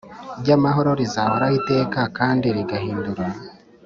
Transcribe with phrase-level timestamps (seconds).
[0.41, 3.25] ry’amahoro, rizahoraho iteka kandi rigahindura